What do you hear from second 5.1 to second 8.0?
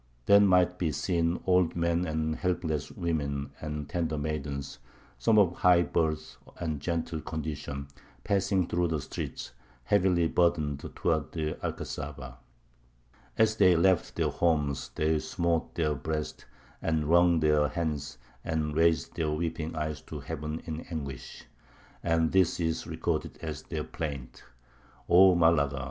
some of high birth and gentle condition,